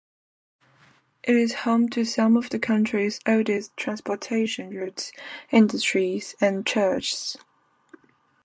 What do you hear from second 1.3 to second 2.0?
is home